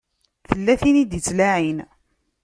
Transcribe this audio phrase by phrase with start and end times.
[0.49, 1.77] Tella tin i d-ittlaɛin.